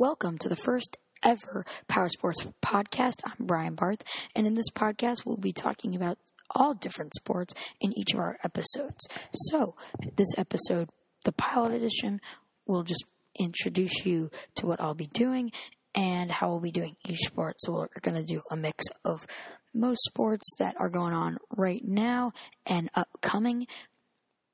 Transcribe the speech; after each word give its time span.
Welcome 0.00 0.38
to 0.38 0.48
the 0.48 0.56
first 0.56 0.96
ever 1.22 1.66
Power 1.86 2.08
Sports 2.08 2.46
podcast. 2.64 3.16
I'm 3.22 3.44
Brian 3.44 3.74
Barth, 3.74 4.02
and 4.34 4.46
in 4.46 4.54
this 4.54 4.70
podcast, 4.70 5.26
we'll 5.26 5.36
be 5.36 5.52
talking 5.52 5.94
about 5.94 6.16
all 6.50 6.72
different 6.72 7.12
sports 7.14 7.52
in 7.82 7.92
each 7.98 8.14
of 8.14 8.18
our 8.18 8.38
episodes. 8.42 9.06
So, 9.50 9.74
this 10.16 10.28
episode, 10.38 10.88
the 11.26 11.32
pilot 11.32 11.74
edition, 11.74 12.22
will 12.66 12.82
just 12.82 13.04
introduce 13.38 14.06
you 14.06 14.30
to 14.54 14.66
what 14.66 14.80
I'll 14.80 14.94
be 14.94 15.08
doing 15.08 15.52
and 15.94 16.30
how 16.30 16.48
we'll 16.48 16.60
be 16.60 16.70
doing 16.70 16.96
each 17.06 17.20
sport. 17.26 17.56
So, 17.58 17.72
we're 17.72 17.88
going 18.00 18.16
to 18.16 18.24
do 18.24 18.40
a 18.50 18.56
mix 18.56 18.86
of 19.04 19.26
most 19.74 20.00
sports 20.04 20.48
that 20.58 20.76
are 20.80 20.88
going 20.88 21.12
on 21.12 21.36
right 21.54 21.86
now 21.86 22.32
and 22.64 22.88
upcoming 22.94 23.66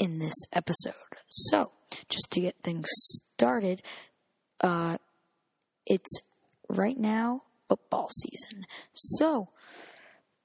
in 0.00 0.18
this 0.18 0.34
episode. 0.52 0.94
So, 1.28 1.70
just 2.08 2.32
to 2.32 2.40
get 2.40 2.56
things 2.64 2.88
started, 3.36 3.80
uh, 4.60 4.96
it's 5.86 6.20
right 6.68 6.98
now 6.98 7.42
football 7.68 8.08
season. 8.10 8.66
So 8.92 9.48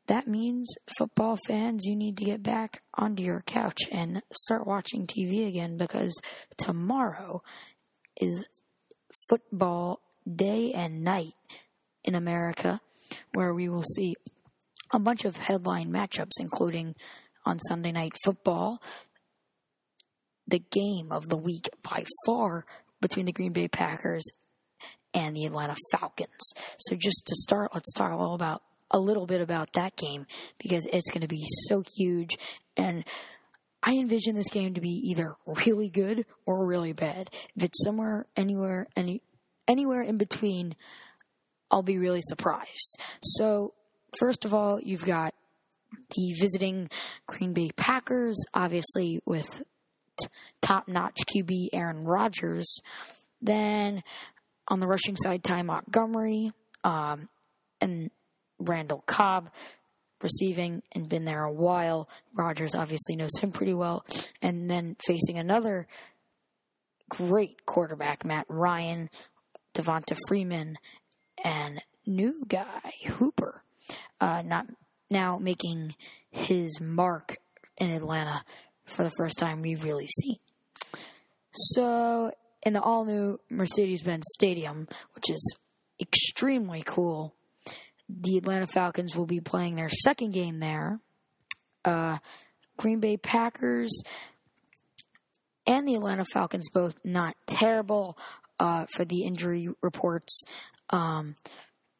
that 0.07 0.27
means 0.27 0.67
football 0.97 1.37
fans, 1.47 1.85
you 1.85 1.95
need 1.95 2.17
to 2.17 2.25
get 2.25 2.43
back 2.43 2.81
onto 2.93 3.23
your 3.23 3.41
couch 3.41 3.83
and 3.91 4.21
start 4.33 4.67
watching 4.67 5.07
TV 5.07 5.47
again 5.47 5.77
because 5.77 6.19
tomorrow 6.57 7.41
is 8.19 8.43
football 9.29 10.01
day 10.29 10.73
and 10.73 11.03
night 11.03 11.33
in 12.03 12.15
America 12.15 12.81
where 13.33 13.53
we 13.53 13.69
will 13.69 13.83
see 13.83 14.15
a 14.91 14.99
bunch 14.99 15.25
of 15.25 15.35
headline 15.35 15.91
matchups, 15.91 16.39
including 16.39 16.95
on 17.45 17.59
Sunday 17.59 17.91
night 17.91 18.13
football, 18.23 18.81
the 20.47 20.59
game 20.59 21.11
of 21.11 21.29
the 21.29 21.37
week 21.37 21.69
by 21.81 22.03
far 22.25 22.65
between 22.99 23.25
the 23.25 23.31
Green 23.31 23.53
Bay 23.53 23.67
Packers 23.67 24.23
and 25.13 25.35
the 25.35 25.45
Atlanta 25.45 25.75
Falcons. 25.91 26.53
So 26.77 26.95
just 26.95 27.25
to 27.27 27.35
start, 27.35 27.71
let's 27.73 27.93
talk 27.93 28.11
a 28.11 28.15
little 28.15 28.35
about 28.35 28.63
a 28.93 28.99
little 28.99 29.25
bit 29.25 29.39
about 29.39 29.71
that 29.73 29.95
game 29.95 30.25
because 30.59 30.85
it's 30.91 31.09
going 31.09 31.21
to 31.21 31.27
be 31.27 31.45
so 31.69 31.81
huge 31.97 32.37
and 32.75 33.05
I 33.83 33.93
envision 33.93 34.35
this 34.35 34.49
game 34.49 34.75
to 34.75 34.81
be 34.81 35.11
either 35.11 35.35
really 35.65 35.89
good 35.89 36.25
or 36.45 36.67
really 36.67 36.93
bad. 36.93 37.27
If 37.55 37.63
it's 37.63 37.83
somewhere 37.83 38.27
anywhere 38.35 38.87
any 38.95 39.21
anywhere 39.67 40.01
in 40.01 40.17
between, 40.17 40.75
I'll 41.71 41.81
be 41.81 41.97
really 41.97 42.21
surprised. 42.21 42.99
So, 43.23 43.73
first 44.19 44.45
of 44.45 44.53
all, 44.53 44.79
you've 44.79 45.05
got 45.05 45.33
the 46.15 46.33
visiting 46.39 46.89
Green 47.25 47.53
Bay 47.53 47.69
Packers, 47.75 48.37
obviously 48.53 49.21
with 49.25 49.63
t- 50.19 50.27
top-notch 50.61 51.19
QB 51.33 51.69
Aaron 51.73 52.03
Rodgers. 52.03 52.79
Then 53.41 54.03
on 54.71 54.79
the 54.79 54.87
rushing 54.87 55.17
side, 55.17 55.43
Ty 55.43 55.63
Montgomery 55.63 56.53
um, 56.85 57.27
and 57.81 58.09
Randall 58.57 59.03
Cobb 59.05 59.49
receiving 60.23 60.81
and 60.93 61.09
been 61.09 61.25
there 61.25 61.43
a 61.43 61.51
while. 61.51 62.07
Rodgers 62.33 62.73
obviously 62.73 63.17
knows 63.17 63.37
him 63.37 63.51
pretty 63.51 63.73
well. 63.73 64.05
And 64.41 64.69
then 64.69 64.95
facing 65.05 65.37
another 65.37 65.87
great 67.09 67.65
quarterback, 67.65 68.23
Matt 68.23 68.45
Ryan, 68.47 69.09
Devonta 69.75 70.15
Freeman, 70.29 70.77
and 71.43 71.83
new 72.05 72.45
guy, 72.47 72.91
Hooper. 73.07 73.63
Uh, 74.21 74.41
not 74.41 74.67
now 75.09 75.37
making 75.37 75.95
his 76.29 76.79
mark 76.79 77.35
in 77.77 77.89
Atlanta 77.89 78.45
for 78.85 79.03
the 79.03 79.11
first 79.17 79.37
time 79.37 79.61
we've 79.61 79.83
really 79.83 80.07
seen. 80.07 80.37
So 81.51 82.31
in 82.63 82.73
the 82.73 82.81
all 82.81 83.05
new 83.05 83.39
Mercedes 83.49 84.03
Benz 84.03 84.23
Stadium, 84.33 84.87
which 85.15 85.29
is 85.29 85.55
extremely 85.99 86.83
cool. 86.85 87.35
The 88.09 88.37
Atlanta 88.37 88.67
Falcons 88.67 89.15
will 89.15 89.25
be 89.25 89.39
playing 89.39 89.75
their 89.75 89.89
second 89.89 90.31
game 90.31 90.59
there. 90.59 90.99
Uh, 91.85 92.17
Green 92.77 92.99
Bay 92.99 93.17
Packers 93.17 94.01
and 95.65 95.87
the 95.87 95.95
Atlanta 95.95 96.25
Falcons 96.25 96.69
both 96.69 96.95
not 97.03 97.35
terrible 97.47 98.17
uh, 98.59 98.85
for 98.93 99.05
the 99.05 99.23
injury 99.23 99.69
reports. 99.81 100.43
Um, 100.89 101.35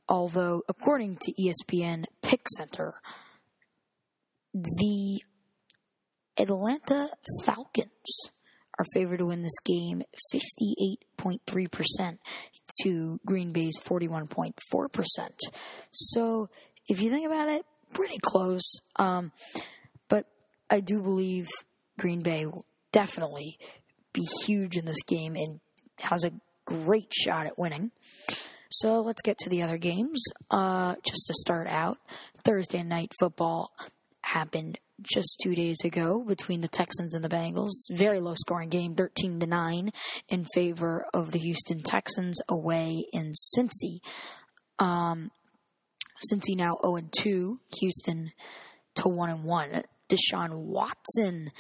although, 0.10 0.64
according 0.68 1.18
to 1.22 1.34
ESPN 1.34 2.06
Pick 2.22 2.48
Center, 2.50 2.96
the 4.54 5.22
Atlanta 6.38 7.10
Falcons 7.46 8.32
are 8.82 8.86
favored 8.94 9.20
to 9.20 9.28
win 9.28 9.44
this 9.44 9.60
game 9.64 10.02
58.3% 10.34 12.18
to 12.82 13.20
Green 13.26 13.52
Bay's 13.52 13.78
41.4%. 13.80 14.54
So 15.92 16.50
if 16.88 17.00
you 17.00 17.12
think 17.12 17.28
about 17.28 17.50
it, 17.50 17.64
pretty 17.94 18.18
close. 18.22 18.80
Um, 18.96 19.32
but 20.10 20.26
I 20.70 20.80
do 20.80 21.00
believe 21.00 21.48
Green 22.00 22.22
Bay 22.22 22.48
will 22.48 22.66
definitely 22.92 23.60
be 24.14 24.26
huge 24.46 24.78
in 24.78 24.86
this 24.86 25.04
game 25.08 25.36
and 25.36 25.60
has 26.00 26.24
a 26.24 26.32
great 26.66 27.14
shot 27.14 27.46
at 27.46 27.60
winning. 27.60 27.92
So 28.72 29.02
let's 29.02 29.22
get 29.22 29.38
to 29.40 29.50
the 29.50 29.62
other 29.62 29.78
games. 29.78 30.24
Uh, 30.50 30.96
just 31.04 31.28
to 31.28 31.34
start 31.34 31.68
out, 31.68 32.00
Thursday 32.44 32.82
night 32.82 33.12
football 33.20 33.72
happened 34.22 34.80
just 35.02 35.40
two 35.42 35.56
days 35.56 35.78
ago 35.84 36.24
between 36.26 36.62
the 36.62 36.68
Texans 36.68 37.14
and 37.16 37.24
the 37.24 37.30
Bengals. 37.30 37.72
Very 37.92 38.20
low 38.20 38.34
scoring 38.36 38.70
game, 38.70 38.96
13 38.96 39.40
to 39.40 39.48
9 39.48 39.92
in 40.30 40.46
favor 40.54 41.06
of 41.14 41.32
the 41.32 41.40
Houston 41.40 41.82
Texans 41.84 42.40
away 42.48 43.06
in 43.12 43.34
Cincy. 43.56 44.00
Um, 44.80 45.32
Cincy 46.32 46.56
now 46.56 46.78
0 46.82 47.02
2, 47.12 47.60
Houston 47.80 48.32
to 48.96 49.10
1 49.10 49.30
and 49.30 49.44
1. 49.44 49.84
Deshaun 50.10 50.54
Watson, 50.54 51.52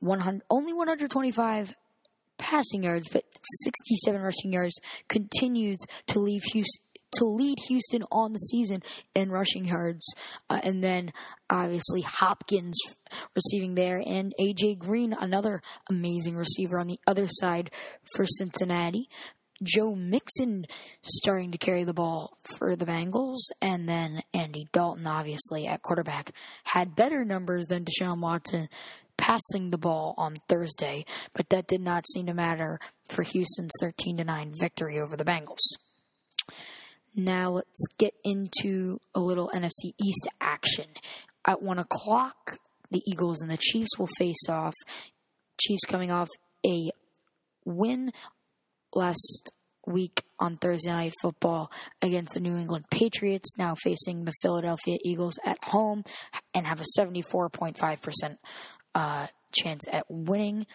100, 0.00 0.42
only 0.50 0.72
125 0.72 1.74
passing 2.38 2.84
yards, 2.84 3.08
but 3.08 3.24
67 3.64 4.20
rushing 4.20 4.52
yards, 4.52 4.74
continues 5.08 5.78
to 6.06 6.20
leave 6.20 6.42
Houston, 6.52 6.84
to 7.12 7.24
lead 7.24 7.58
Houston 7.68 8.02
on 8.10 8.32
the 8.32 8.38
season 8.38 8.82
in 9.14 9.30
rushing 9.30 9.64
yards. 9.64 10.06
Uh, 10.48 10.60
and 10.62 10.82
then 10.82 11.12
obviously 11.50 12.02
Hopkins 12.02 12.78
receiving 13.34 13.74
there 13.74 14.02
and 14.04 14.32
AJ 14.40 14.78
Green, 14.78 15.14
another 15.18 15.62
amazing 15.88 16.36
receiver 16.36 16.78
on 16.78 16.86
the 16.86 17.00
other 17.06 17.26
side 17.28 17.70
for 18.14 18.24
Cincinnati. 18.24 19.08
Joe 19.62 19.94
Mixon 19.94 20.66
starting 21.02 21.50
to 21.50 21.58
carry 21.58 21.82
the 21.82 21.92
ball 21.92 22.38
for 22.44 22.76
the 22.76 22.86
Bengals, 22.86 23.38
and 23.60 23.88
then 23.88 24.22
Andy 24.32 24.68
Dalton, 24.72 25.06
obviously 25.06 25.66
at 25.66 25.82
quarterback, 25.82 26.30
had 26.62 26.94
better 26.94 27.24
numbers 27.24 27.66
than 27.66 27.84
Deshaun 27.84 28.20
Watson 28.20 28.68
passing 29.16 29.70
the 29.70 29.78
ball 29.78 30.14
on 30.16 30.36
Thursday, 30.48 31.04
but 31.34 31.48
that 31.50 31.66
did 31.66 31.80
not 31.80 32.06
seem 32.08 32.26
to 32.26 32.34
matter 32.34 32.78
for 33.10 33.22
Houston's 33.22 33.72
13 33.80 34.18
to 34.18 34.24
9 34.24 34.54
victory 34.58 35.00
over 35.00 35.16
the 35.16 35.24
Bengals. 35.24 35.58
Now 37.14 37.50
let's 37.50 37.86
get 37.98 38.14
into 38.24 39.00
a 39.14 39.20
little 39.20 39.50
NFC 39.54 39.92
East 39.98 40.28
action. 40.40 40.86
At 41.44 41.62
1 41.62 41.78
o'clock, 41.78 42.58
the 42.90 43.02
Eagles 43.06 43.42
and 43.42 43.50
the 43.50 43.58
Chiefs 43.58 43.98
will 43.98 44.08
face 44.18 44.48
off. 44.48 44.74
Chiefs 45.60 45.84
coming 45.86 46.10
off 46.10 46.28
a 46.66 46.90
win 47.64 48.12
last 48.94 49.50
week 49.86 50.22
on 50.38 50.56
Thursday 50.56 50.90
Night 50.90 51.14
Football 51.20 51.70
against 52.02 52.34
the 52.34 52.40
New 52.40 52.56
England 52.56 52.84
Patriots, 52.90 53.54
now 53.58 53.74
facing 53.82 54.24
the 54.24 54.34
Philadelphia 54.42 54.98
Eagles 55.04 55.38
at 55.44 55.62
home 55.64 56.04
and 56.54 56.66
have 56.66 56.80
a 56.80 57.00
74.5% 57.00 58.36
uh, 58.94 59.26
chance 59.52 59.84
at 59.90 60.04
winning. 60.08 60.66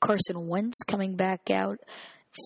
Carson 0.00 0.46
Wentz 0.46 0.78
coming 0.86 1.16
back 1.16 1.50
out 1.50 1.78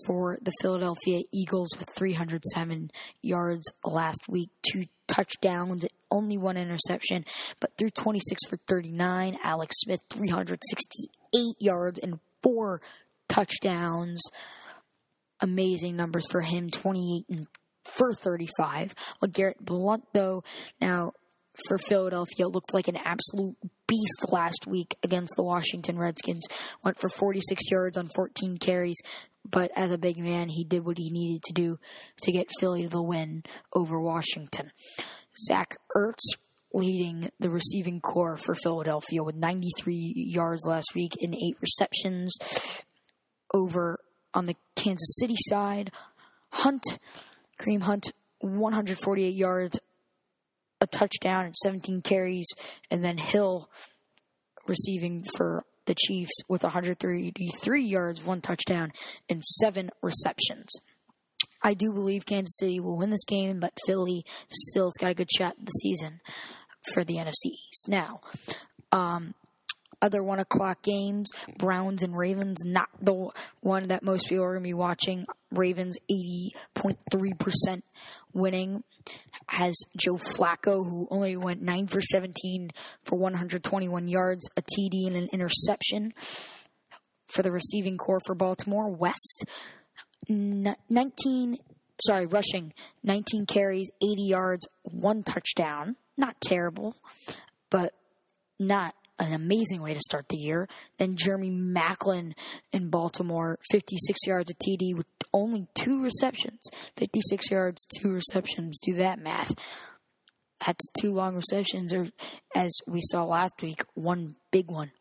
for 0.07 0.39
the 0.43 0.53
Philadelphia 0.61 1.23
Eagles 1.33 1.71
with 1.79 1.89
307 1.97 2.91
yards 3.23 3.67
last 3.85 4.21
week, 4.29 4.51
two 4.63 4.87
touchdowns, 5.07 5.85
only 6.11 6.39
one 6.39 6.57
interception, 6.57 7.25
but 7.61 7.71
through 7.77 7.91
26 7.91 8.43
for 8.49 8.57
39. 8.69 9.39
Alex 9.43 9.77
Smith, 9.81 10.01
368 10.11 11.57
yards 11.59 11.99
and 11.99 12.19
four 12.43 12.81
touchdowns. 13.29 14.23
Amazing 15.41 15.97
numbers 15.97 16.27
for 16.31 16.41
him, 16.41 16.71
28 16.71 17.37
and 17.37 17.47
for 17.85 18.15
35. 18.15 18.95
LeGarrette 19.23 19.61
Blunt, 19.61 20.05
though, 20.13 20.43
now 20.81 21.13
for 21.69 21.79
Philadelphia 21.79 22.49
looked 22.49 22.75
like 22.75 22.89
an 22.89 22.97
absolute 22.97 23.57
beast 23.87 24.27
last 24.29 24.67
week 24.67 24.97
against 25.03 25.35
the 25.37 25.43
Washington 25.43 25.99
Redskins. 25.99 26.47
Went 26.83 26.99
for 26.99 27.09
46 27.09 27.71
yards 27.71 27.97
on 27.97 28.09
14 28.15 28.57
carries, 28.57 28.97
but 29.49 29.71
as 29.77 29.93
a 29.93 29.99
big 29.99 30.19
man, 30.19 30.49
he 30.49 30.65
did 30.65 30.85
what 30.85 30.99
he 30.99 31.11
needed 31.11 31.43
to 31.45 31.53
do 31.53 31.79
to 32.23 32.33
get 32.33 32.49
Philly 32.59 32.85
to 32.85 32.89
the 32.89 33.03
win 33.03 33.43
over 33.73 34.01
Washington. 34.01 34.71
Zach 35.47 35.77
Ertz 35.97 36.37
leading 36.73 37.31
the 37.39 37.51
receiving 37.51 38.01
corps 38.01 38.37
for 38.37 38.55
Philadelphia 38.55 39.23
with 39.23 39.37
93 39.37 40.13
yards 40.17 40.65
last 40.67 40.95
week 40.95 41.13
in 41.21 41.35
eight 41.35 41.57
receptions. 41.61 42.37
Over 43.53 44.01
on 44.33 44.47
the 44.47 44.57
Kansas 44.75 45.17
City 45.21 45.37
side, 45.39 45.93
Hunt, 46.51 46.83
Kareem 47.61 47.83
Hunt, 47.83 48.13
148 48.41 49.33
yards, 49.33 49.79
a 50.81 50.87
touchdown, 50.87 51.53
17 51.63 52.03
carries, 52.03 52.49
and 52.91 53.03
then 53.03 53.17
Hill 53.17 53.71
receiving 54.67 55.25
for 55.37 55.65
the 55.87 55.95
Chiefs 55.95 56.43
with 56.49 56.63
133 56.63 57.83
yards, 57.83 58.25
one 58.25 58.41
touchdown, 58.41 58.91
and 59.29 59.43
seven 59.43 59.91
receptions. 60.03 60.69
I 61.63 61.75
do 61.75 61.93
believe 61.93 62.27
Kansas 62.27 62.59
City 62.59 62.81
will 62.81 62.97
win 62.97 63.11
this 63.11 63.25
game, 63.25 63.61
but 63.61 63.79
Philly 63.87 64.25
still's 64.49 64.97
got 64.99 65.11
a 65.11 65.15
good 65.15 65.31
shot 65.35 65.55
this 65.59 65.75
season 65.83 66.21
for 66.93 67.05
the 67.05 67.17
NFC 67.17 67.47
East. 67.47 67.89
Now, 67.89 68.21
um, 68.93 69.35
other 70.05 70.23
one 70.23 70.39
o'clock 70.39 70.83
games, 70.83 71.31
Browns 71.57 72.03
and 72.03 72.17
Ravens, 72.17 72.59
not 72.65 72.91
the 73.01 73.31
one 73.61 73.89
that 73.89 74.03
most 74.03 74.29
people 74.29 74.45
are 74.45 74.53
going 74.53 74.63
to 74.63 74.69
be 74.69 74.75
watching. 74.75 75.25
Ravens 75.51 75.97
80.3% 76.77 77.83
winning 78.35 78.85
has 79.47 79.75
Joe 79.97 80.17
Flacco, 80.17 80.89
who 80.89 81.09
only 81.11 81.37
went 81.37 81.63
9 81.63 81.87
for 81.87 82.01
17 82.01 82.71
for 83.05 83.17
121 83.17 84.09
yards, 84.09 84.49
a 84.57 84.63
TD, 84.63 85.07
and 85.07 85.17
an 85.17 85.29
interception 85.33 86.13
for 87.27 87.43
the 87.43 87.51
receiving 87.51 87.97
corps 87.97 88.21
for 88.27 88.35
Baltimore. 88.35 88.91
West, 88.91 89.47
19, 90.29 91.59
sorry, 92.05 92.27
rushing, 92.27 92.75
19 93.03 93.47
carries, 93.47 93.91
80 94.03 94.23
yards, 94.23 94.69
one 94.83 95.23
touchdown. 95.23 95.97
Not 96.17 96.41
terrible, 96.41 96.95
but 97.71 97.93
not 98.59 98.95
an 99.19 99.33
amazing 99.33 99.81
way 99.81 99.95
to 99.95 100.01
start 100.01 100.29
the 100.29 100.37
year. 100.37 100.69
Then 100.99 101.17
Jeremy 101.17 101.51
Maclin 101.51 102.33
in 102.73 102.91
Baltimore, 102.91 103.59
56 103.71 104.19
yards 104.27 104.51
of 104.51 104.57
TD 104.59 104.97
with 104.97 105.07
only 105.33 105.67
two 105.75 106.03
receptions. 106.03 106.61
56 106.97 107.51
yards, 107.51 107.87
two 107.99 108.11
receptions. 108.11 108.79
Do 108.83 108.95
that 108.95 109.19
math. 109.19 109.55
That's 110.65 110.89
two 111.01 111.13
long 111.13 111.35
receptions, 111.35 111.93
or 111.93 112.07
as 112.55 112.73
we 112.87 113.01
saw 113.03 113.25
last 113.25 113.55
week, 113.63 113.85
one 113.95 114.37
big 114.51 114.71
one. 114.71 114.93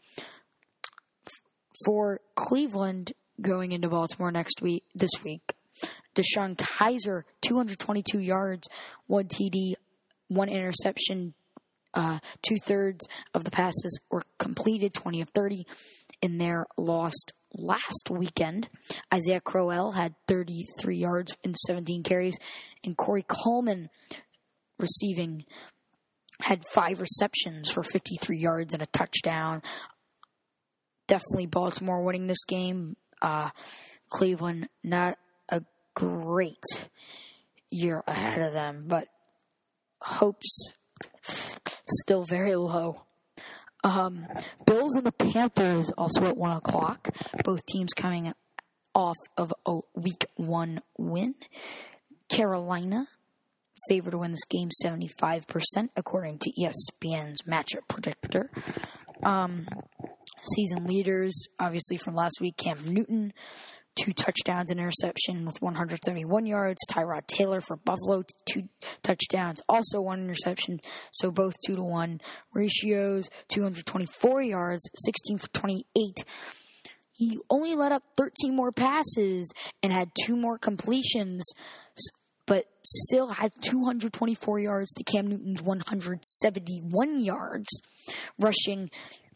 For 1.85 2.19
Cleveland 2.35 3.13
going 3.39 3.71
into 3.71 3.87
Baltimore 3.87 4.31
next 4.31 4.61
week, 4.61 4.83
this 4.93 5.11
week, 5.23 5.53
DeShone 6.15 6.55
Kizer, 6.55 7.23
222 7.41 8.19
yards, 8.19 8.67
one 9.07 9.27
TD, 9.27 9.73
one 10.27 10.49
interception, 10.49 11.33
uh, 11.93 12.19
Two 12.41 12.57
thirds 12.57 13.05
of 13.33 13.43
the 13.43 13.51
passes 13.51 13.99
were 14.09 14.23
completed, 14.39 14.93
20 14.93 15.21
of 15.21 15.29
30 15.29 15.65
in 16.21 16.37
their 16.37 16.65
lost 16.77 17.33
last 17.53 18.09
weekend. 18.09 18.69
Isaiah 19.13 19.41
Crowell 19.41 19.91
had 19.91 20.15
33 20.27 20.97
yards 20.97 21.37
and 21.43 21.55
17 21.55 22.03
carries, 22.03 22.37
and 22.83 22.97
Corey 22.97 23.25
Coleman 23.27 23.89
receiving 24.79 25.45
had 26.39 26.63
five 26.73 26.99
receptions 26.99 27.69
for 27.69 27.83
53 27.83 28.37
yards 28.37 28.73
and 28.73 28.81
a 28.81 28.87
touchdown. 28.87 29.61
Definitely 31.07 31.45
Baltimore 31.45 32.03
winning 32.03 32.27
this 32.27 32.43
game. 32.45 32.95
Uh, 33.21 33.49
Cleveland, 34.09 34.67
not 34.83 35.17
a 35.49 35.61
great 35.95 36.57
year 37.69 38.03
ahead 38.07 38.41
of 38.41 38.53
them, 38.53 38.85
but 38.87 39.07
hopes 40.01 40.73
still 42.01 42.23
very 42.23 42.55
low. 42.55 43.03
Um, 43.83 44.25
Bills 44.65 44.95
and 44.95 45.05
the 45.05 45.11
Panthers 45.11 45.91
also 45.97 46.23
at 46.25 46.37
one 46.37 46.55
o'clock. 46.55 47.09
Both 47.43 47.65
teams 47.65 47.93
coming 47.93 48.33
off 48.95 49.17
of 49.37 49.53
a 49.65 49.79
week 49.95 50.25
one 50.35 50.81
win. 50.97 51.35
Carolina 52.29 53.07
favored 53.89 54.11
to 54.11 54.19
win 54.19 54.31
this 54.31 54.45
game 54.49 54.69
75% 54.83 55.45
according 55.95 56.39
to 56.39 56.51
ESPN's 56.51 57.41
matchup 57.41 57.87
predictor. 57.89 58.49
Um, 59.23 59.67
season 60.55 60.85
leaders, 60.85 61.47
obviously 61.59 61.97
from 61.97 62.15
last 62.15 62.37
week, 62.39 62.57
Cam 62.57 62.77
Newton 62.85 63.33
two 63.95 64.13
touchdowns 64.13 64.71
and 64.71 64.79
interception 64.79 65.45
with 65.45 65.61
171 65.61 66.45
yards. 66.45 66.79
Tyrod 66.89 67.27
Taylor 67.27 67.61
for 67.61 67.75
Buffalo, 67.77 68.23
two 68.45 68.63
touchdowns, 69.01 69.61
also 69.69 70.01
one 70.01 70.21
interception. 70.21 70.79
So 71.11 71.31
both 71.31 71.53
two 71.65 71.75
to 71.75 71.83
one 71.83 72.21
ratios, 72.53 73.29
224 73.49 74.41
yards, 74.41 74.81
16 74.95 75.37
for 75.37 75.47
28. 75.47 76.25
He 77.11 77.39
only 77.49 77.75
let 77.75 77.91
up 77.91 78.03
13 78.17 78.55
more 78.55 78.71
passes 78.71 79.51
and 79.83 79.93
had 79.93 80.11
two 80.25 80.35
more 80.35 80.57
completions, 80.57 81.43
but 82.47 82.65
still 82.83 83.29
had 83.29 83.51
224 83.61 84.59
yards 84.59 84.91
to 84.93 85.03
Cam 85.03 85.27
Newton's 85.27 85.61
171 85.61 87.21
yards, 87.21 87.67
rushing 88.39 88.89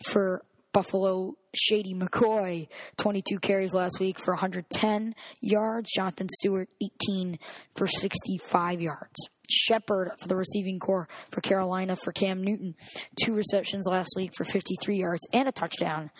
for 0.05 0.43
Buffalo 0.73 1.33
Shady 1.55 1.93
McCoy, 1.93 2.67
22 2.97 3.39
carries 3.39 3.73
last 3.73 3.99
week 3.99 4.19
for 4.19 4.33
110 4.33 5.15
yards. 5.41 5.89
Jonathan 5.95 6.27
Stewart, 6.29 6.69
18 6.81 7.39
for 7.75 7.87
65 7.87 8.81
yards. 8.81 9.29
Shepard 9.49 10.11
for 10.21 10.27
the 10.27 10.35
receiving 10.35 10.79
corps 10.79 11.07
for 11.31 11.41
Carolina 11.41 11.95
for 11.95 12.11
Cam 12.11 12.43
Newton, 12.43 12.75
two 13.21 13.33
receptions 13.33 13.85
last 13.85 14.09
week 14.17 14.33
for 14.35 14.43
53 14.43 14.97
yards 14.97 15.21
and 15.31 15.47
a 15.47 15.51
touchdown. 15.51 16.11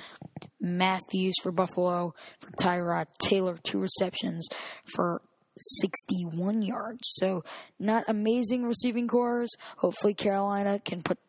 Matthews 0.60 1.36
for 1.44 1.52
Buffalo 1.52 2.14
for 2.40 2.52
Tyrod 2.52 3.08
Taylor, 3.22 3.58
two 3.64 3.80
receptions 3.80 4.48
for 4.86 5.22
61 5.58 6.62
yards. 6.62 7.00
So, 7.04 7.44
not 7.80 8.06
amazing 8.08 8.66
receiving 8.66 9.08
corps. 9.08 9.48
Hopefully, 9.78 10.14
Carolina 10.14 10.80
can 10.80 11.02
put 11.02 11.20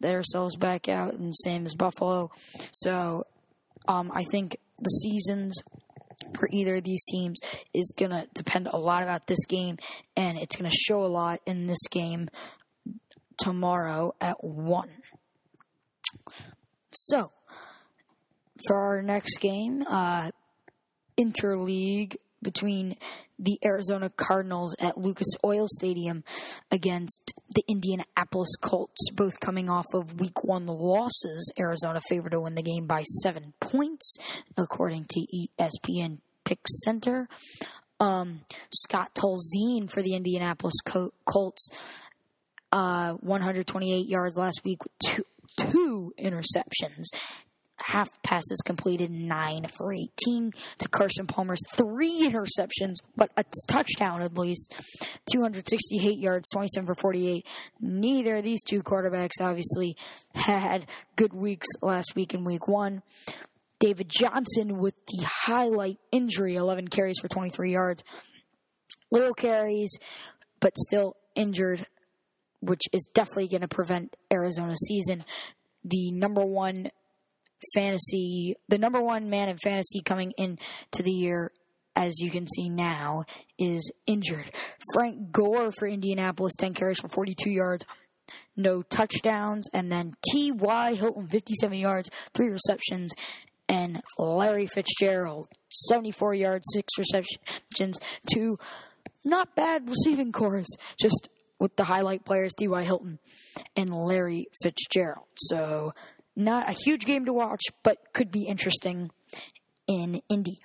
themselves 0.00 0.56
back 0.56 0.88
out, 0.88 1.14
and 1.14 1.34
same 1.34 1.66
as 1.66 1.74
Buffalo. 1.74 2.30
So, 2.72 3.24
um, 3.88 4.10
I 4.14 4.24
think 4.30 4.56
the 4.78 4.90
seasons 4.90 5.54
for 6.38 6.48
either 6.50 6.76
of 6.76 6.84
these 6.84 7.02
teams 7.10 7.38
is 7.72 7.94
going 7.96 8.10
to 8.10 8.26
depend 8.34 8.68
a 8.68 8.76
lot 8.76 9.02
about 9.02 9.26
this 9.26 9.44
game, 9.46 9.78
and 10.16 10.38
it's 10.38 10.56
going 10.56 10.70
to 10.70 10.76
show 10.76 11.04
a 11.04 11.06
lot 11.06 11.40
in 11.46 11.66
this 11.66 11.86
game 11.90 12.28
tomorrow 13.38 14.14
at 14.20 14.42
1. 14.42 14.88
So, 16.92 17.30
for 18.66 18.76
our 18.76 19.02
next 19.02 19.38
game, 19.40 19.84
uh, 19.88 20.30
interleague 21.18 22.16
between 22.42 22.96
the 23.38 23.58
Arizona 23.64 24.10
Cardinals 24.10 24.74
at 24.80 24.98
Lucas 24.98 25.28
Oil 25.44 25.66
Stadium 25.68 26.24
against 26.70 27.34
the 27.54 27.62
Indianapolis 27.68 28.54
Colts, 28.60 29.10
both 29.12 29.40
coming 29.40 29.68
off 29.68 29.86
of 29.94 30.20
week 30.20 30.44
one 30.44 30.66
losses. 30.66 31.52
Arizona 31.58 32.00
favored 32.08 32.32
to 32.32 32.40
win 32.40 32.54
the 32.54 32.62
game 32.62 32.86
by 32.86 33.02
seven 33.22 33.52
points, 33.60 34.16
according 34.56 35.06
to 35.10 35.26
ESPN 35.60 36.18
Pick 36.44 36.60
Center. 36.84 37.28
Um, 37.98 38.40
Scott 38.70 39.14
Tolzien 39.14 39.90
for 39.90 40.02
the 40.02 40.14
Indianapolis 40.14 40.74
Colts, 41.24 41.70
uh, 42.70 43.12
128 43.14 44.06
yards 44.06 44.36
last 44.36 44.60
week 44.64 44.82
with 44.84 44.92
two, 44.98 45.24
two 45.56 46.12
interceptions 46.18 47.06
half 47.86 48.10
passes 48.22 48.58
completed, 48.64 49.10
nine 49.10 49.66
for 49.68 49.92
18 49.92 50.52
to 50.78 50.88
Carson 50.88 51.26
Palmer's 51.26 51.60
three 51.72 52.28
interceptions, 52.28 52.96
but 53.16 53.30
a 53.36 53.44
touchdown 53.68 54.22
at 54.22 54.36
least, 54.36 54.74
268 55.32 56.18
yards, 56.18 56.50
27 56.50 56.86
for 56.86 56.94
48. 56.96 57.46
Neither 57.80 58.36
of 58.36 58.44
these 58.44 58.62
two 58.64 58.82
quarterbacks 58.82 59.40
obviously 59.40 59.96
had 60.34 60.86
good 61.14 61.32
weeks 61.32 61.68
last 61.80 62.14
week 62.16 62.34
in 62.34 62.44
week 62.44 62.66
one. 62.66 63.02
David 63.78 64.08
Johnson 64.08 64.78
with 64.78 64.94
the 65.06 65.24
highlight 65.24 65.98
injury, 66.10 66.56
11 66.56 66.88
carries 66.88 67.18
for 67.20 67.28
23 67.28 67.72
yards. 67.72 68.02
Little 69.12 69.34
carries, 69.34 69.90
but 70.60 70.76
still 70.76 71.16
injured, 71.36 71.86
which 72.60 72.82
is 72.92 73.06
definitely 73.14 73.48
going 73.48 73.60
to 73.60 73.68
prevent 73.68 74.16
Arizona's 74.32 74.84
season. 74.88 75.22
The 75.84 76.10
number 76.10 76.44
one 76.44 76.90
fantasy, 77.74 78.56
the 78.68 78.78
number 78.78 79.00
one 79.00 79.30
man 79.30 79.48
in 79.48 79.58
fantasy 79.58 80.00
coming 80.04 80.32
into 80.36 81.02
the 81.02 81.12
year, 81.12 81.52
as 81.94 82.20
you 82.20 82.30
can 82.30 82.46
see 82.46 82.68
now, 82.68 83.24
is 83.58 83.90
injured. 84.06 84.50
Frank 84.94 85.32
Gore 85.32 85.72
for 85.72 85.88
Indianapolis, 85.88 86.54
10 86.56 86.74
carries 86.74 87.00
for 87.00 87.08
42 87.08 87.50
yards, 87.50 87.84
no 88.56 88.82
touchdowns. 88.82 89.68
And 89.72 89.90
then 89.90 90.14
T.Y. 90.30 90.94
Hilton, 90.94 91.28
57 91.28 91.78
yards, 91.78 92.10
three 92.34 92.50
receptions. 92.50 93.12
And 93.68 94.00
Larry 94.18 94.66
Fitzgerald, 94.66 95.48
74 95.88 96.34
yards, 96.34 96.64
six 96.72 96.86
receptions, 96.98 97.98
two 98.32 98.58
not 99.24 99.56
bad 99.56 99.88
receiving 99.88 100.30
corps, 100.30 100.64
just 101.00 101.28
with 101.58 101.74
the 101.76 101.84
highlight 101.84 102.24
players, 102.24 102.54
T.Y. 102.54 102.84
Hilton 102.84 103.18
and 103.74 103.92
Larry 103.92 104.46
Fitzgerald. 104.62 105.26
So 105.36 105.94
not 106.36 106.68
a 106.68 106.72
huge 106.72 107.04
game 107.04 107.24
to 107.24 107.32
watch, 107.32 107.62
but 107.82 107.98
could 108.12 108.30
be 108.30 108.46
interesting 108.46 109.10
in 109.88 110.20
Indy. 110.28 110.58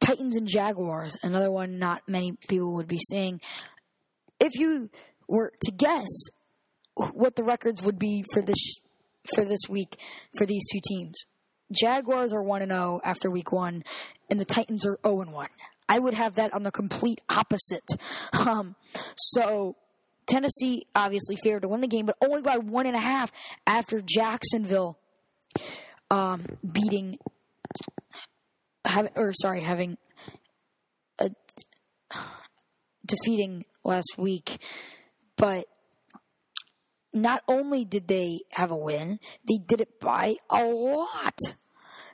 Titans 0.00 0.36
and 0.36 0.46
Jaguars, 0.46 1.16
another 1.22 1.50
one 1.50 1.78
not 1.78 2.02
many 2.06 2.32
people 2.48 2.74
would 2.74 2.88
be 2.88 3.00
seeing. 3.10 3.40
If 4.40 4.54
you 4.54 4.90
were 5.26 5.52
to 5.62 5.72
guess 5.72 6.06
what 6.94 7.36
the 7.36 7.42
records 7.42 7.82
would 7.82 7.98
be 7.98 8.24
for 8.32 8.40
this 8.40 8.80
for 9.34 9.44
this 9.44 9.60
week 9.68 10.00
for 10.36 10.46
these 10.46 10.64
two 10.72 10.78
teams, 10.82 11.24
Jaguars 11.72 12.32
are 12.32 12.42
one 12.42 12.62
and 12.62 12.70
zero 12.70 13.00
after 13.04 13.30
week 13.30 13.52
one, 13.52 13.82
and 14.30 14.40
the 14.40 14.44
Titans 14.44 14.86
are 14.86 14.98
zero 15.04 15.20
and 15.20 15.32
one. 15.32 15.50
I 15.88 15.98
would 15.98 16.14
have 16.14 16.36
that 16.36 16.54
on 16.54 16.62
the 16.62 16.70
complete 16.72 17.20
opposite. 17.28 17.88
Um, 18.32 18.76
so 19.16 19.76
Tennessee 20.28 20.86
obviously 20.94 21.36
favored 21.42 21.62
to 21.62 21.68
win 21.68 21.80
the 21.80 21.88
game, 21.88 22.06
but 22.06 22.16
only 22.22 22.42
by 22.42 22.58
one 22.58 22.86
and 22.86 22.96
a 22.96 23.00
half 23.00 23.32
after 23.66 24.00
Jacksonville 24.00 24.98
um, 26.10 26.44
beating, 26.70 27.18
have, 28.84 29.08
or 29.16 29.32
sorry, 29.32 29.60
having 29.60 29.96
a, 31.18 31.30
defeating 33.04 33.64
last 33.84 34.14
week. 34.16 34.60
But 35.36 35.66
not 37.12 37.42
only 37.48 37.84
did 37.84 38.06
they 38.06 38.40
have 38.50 38.70
a 38.70 38.76
win, 38.76 39.18
they 39.46 39.58
did 39.58 39.80
it 39.80 39.98
by 40.00 40.36
a 40.50 40.64
lot. 40.64 41.38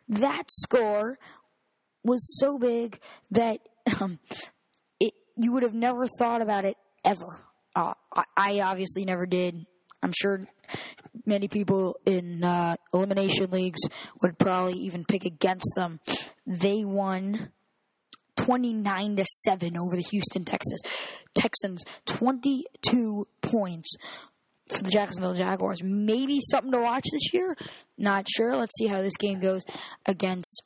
That 0.09 0.45
score 0.51 1.19
was 2.05 2.39
so 2.39 2.59
big 2.59 3.01
that 3.31 3.61
um, 4.01 4.19
it 5.01 5.15
you 5.37 5.53
would 5.53 5.63
have 5.63 5.75
never 5.75 6.07
thought 6.19 6.43
about 6.43 6.65
it 6.65 6.77
ever. 7.05 7.41
Uh, 7.75 7.95
I, 8.37 8.61
obviously 8.61 9.05
never 9.05 9.27
did. 9.27 9.67
I'm 10.03 10.13
sure 10.13 10.47
many 11.27 11.49
people 11.49 11.97
in 12.07 12.45
uh, 12.45 12.77
elimination 12.93 13.51
leagues 13.51 13.81
would 14.23 14.39
probably 14.39 14.75
even 14.81 15.05
pick 15.05 15.25
against 15.25 15.73
them. 15.75 15.99
They 16.47 16.85
won 16.85 17.51
29 18.37 19.17
to 19.17 19.25
7 19.25 19.77
over 19.77 19.97
the 19.97 20.03
Houston 20.11 20.45
Texas 20.45 20.81
Texans. 21.35 21.85
22 22.07 23.27
points 23.43 23.97
for 24.69 24.83
the 24.83 24.91
Jacksonville 24.91 25.35
Jaguars. 25.35 25.83
Maybe 25.83 26.41
something 26.41 26.73
to 26.73 26.81
watch 26.81 27.05
this 27.11 27.33
year. 27.33 27.57
Not 27.99 28.27
sure. 28.29 28.57
Let's 28.57 28.77
see 28.77 28.87
how 28.87 29.01
this 29.01 29.17
game 29.17 29.41
goes 29.41 29.63
against 30.07 30.63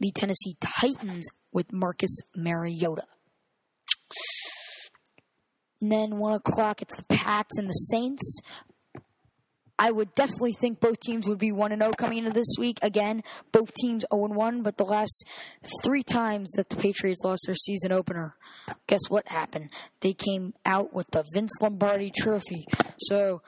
the 0.00 0.12
Tennessee 0.12 0.56
Titans 0.60 1.26
with 1.52 1.72
Marcus 1.72 2.20
Mariota. 2.34 3.04
And 5.80 5.92
then 5.92 6.16
one 6.18 6.34
o'clock, 6.34 6.82
it's 6.82 6.96
the 6.96 7.04
Pats 7.04 7.58
and 7.58 7.68
the 7.68 7.72
Saints. 7.72 8.40
I 9.78 9.90
would 9.90 10.14
definitely 10.14 10.54
think 10.58 10.80
both 10.80 10.98
teams 11.00 11.28
would 11.28 11.38
be 11.38 11.52
one 11.52 11.70
and 11.70 11.82
zero 11.82 11.92
oh 11.92 11.96
coming 11.96 12.18
into 12.18 12.30
this 12.30 12.54
week. 12.58 12.78
Again, 12.80 13.22
both 13.52 13.74
teams 13.74 14.04
zero 14.10 14.22
oh 14.22 14.24
and 14.24 14.34
one, 14.34 14.62
but 14.62 14.78
the 14.78 14.84
last 14.84 15.26
three 15.84 16.02
times 16.02 16.50
that 16.56 16.70
the 16.70 16.76
Patriots 16.76 17.22
lost 17.24 17.42
their 17.44 17.54
season 17.54 17.92
opener, 17.92 18.34
guess 18.86 19.02
what 19.08 19.28
happened? 19.28 19.70
They 20.00 20.14
came 20.14 20.54
out 20.64 20.94
with 20.94 21.10
the 21.10 21.24
Vince 21.34 21.52
Lombardi 21.60 22.10
Trophy. 22.10 22.64
So, 22.98 23.42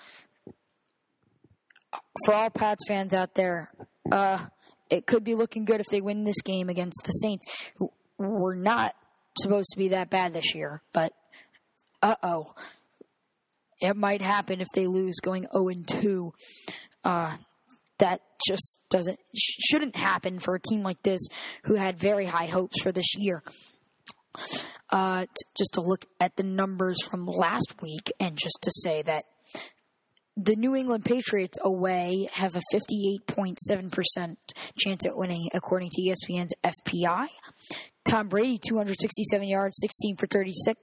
for 2.27 2.35
all 2.35 2.51
Pats 2.51 2.85
fans 2.87 3.15
out 3.15 3.33
there, 3.35 3.71
uh, 4.13 4.47
it 4.91 5.07
could 5.07 5.25
be 5.25 5.35
looking 5.35 5.65
good 5.65 5.81
if 5.81 5.87
they 5.91 6.03
win 6.03 6.25
this 6.25 6.43
game 6.43 6.69
against 6.69 7.01
the 7.05 7.13
Saints, 7.13 7.47
who 7.79 7.91
were 8.19 8.57
not 8.57 8.95
supposed 9.39 9.71
to 9.73 9.79
be 9.79 9.89
that 9.89 10.11
bad 10.11 10.35
this 10.35 10.55
year. 10.55 10.83
But 10.93 11.15
uh 12.03 12.15
oh, 12.23 12.55
it 13.81 13.97
might 13.97 14.23
happen 14.23 14.61
if 14.61 14.69
they 14.75 14.87
lose 14.87 15.17
going 15.23 15.47
0 15.53 15.69
and 15.69 15.87
2. 15.87 16.33
Uh, 17.05 17.37
that 17.99 18.21
just 18.47 18.79
doesn't 18.91 19.19
shouldn't 19.37 19.97
happen 19.97 20.39
for 20.39 20.55
a 20.55 20.61
team 20.61 20.83
like 20.83 21.03
this 21.03 21.21
who 21.65 21.75
had 21.75 21.99
very 21.99 22.27
high 22.27 22.47
hopes 22.47 22.81
for 22.83 22.93
this 22.93 23.17
year. 23.17 23.43
Uh, 24.91 25.23
t- 25.23 25.29
just 25.57 25.75
to 25.75 25.81
look 25.81 26.07
at 26.21 26.37
the 26.37 26.43
numbers 26.43 27.03
from 27.03 27.27
last 27.27 27.75
week 27.83 28.13
and 28.21 28.39
just 28.39 28.59
to 28.63 28.71
say 28.73 29.03
that 29.03 29.25
the 30.37 30.55
New 30.55 30.77
England 30.77 31.05
Patriots 31.05 31.59
away 31.61 32.29
have 32.33 32.55
a 32.55 32.63
58.7% 32.73 34.37
chance 34.79 35.05
at 35.05 35.17
winning, 35.17 35.49
according 35.53 35.91
to 35.91 36.03
ESPN's 36.03 36.55
FPI. 36.65 37.27
Tom 38.09 38.29
Brady, 38.29 38.59
267 38.67 39.47
yards, 39.47 39.77
16 39.81 40.17
for 40.17 40.27
36. 40.27 40.81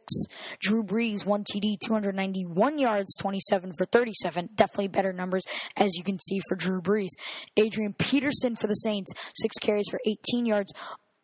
Drew 0.59 0.83
Brees, 0.83 1.25
1 1.25 1.43
TD, 1.43 1.77
291 1.83 2.77
yards, 2.77 3.15
27 3.17 3.73
for 3.75 3.85
37. 3.85 4.49
Definitely 4.53 4.89
better 4.89 5.11
numbers, 5.11 5.43
as 5.75 5.95
you 5.95 6.03
can 6.03 6.19
see, 6.19 6.39
for 6.47 6.55
Drew 6.55 6.81
Brees. 6.81 7.09
Adrian 7.57 7.93
Peterson 7.93 8.55
for 8.55 8.67
the 8.67 8.75
Saints, 8.75 9.11
6 9.41 9.55
carries 9.59 9.87
for 9.89 9.99
18 10.05 10.45
yards. 10.45 10.71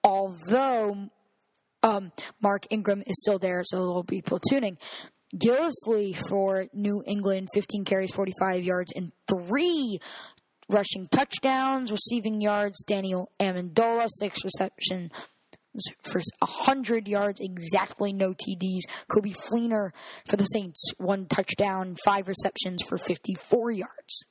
Although 0.04 1.10
um, 1.84 2.12
Mark 2.42 2.66
Ingram 2.72 3.04
is 3.06 3.22
still 3.22 3.38
there, 3.38 3.62
so 3.64 3.78
they'll 3.78 4.04
be 4.04 4.24
platooning. 4.24 4.78
Gillislee 5.36 6.18
for 6.28 6.66
New 6.74 7.04
England, 7.06 7.50
15 7.54 7.86
carries, 7.86 8.12
45 8.12 8.64
yards, 8.64 8.92
and 8.96 9.12
three 9.28 10.00
rushing 10.68 11.08
touchdowns, 11.08 11.92
receiving 11.92 12.42
yards. 12.42 12.84
Daniel 12.88 13.30
Amendola, 13.40 14.08
six 14.10 14.44
receptions 14.44 15.12
for 16.04 16.22
100 16.40 17.08
yards, 17.08 17.40
exactly 17.40 18.14
no 18.14 18.34
TDs. 18.34 18.82
Coby 19.10 19.36
Fleener 19.36 19.92
for 20.28 20.36
the 20.36 20.46
Saints, 20.46 20.84
one 20.98 21.26
touchdown, 21.28 21.96
five 22.04 22.28
receptions 22.28 22.84
for 22.84 22.98
54 22.98 23.72
yards. 23.72 24.26